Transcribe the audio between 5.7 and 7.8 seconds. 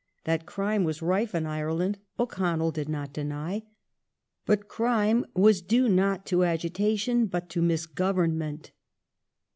not to agitation but to